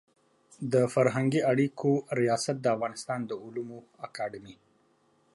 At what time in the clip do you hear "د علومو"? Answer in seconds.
3.25-3.79